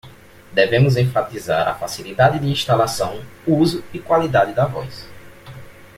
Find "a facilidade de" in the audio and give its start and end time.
1.67-2.49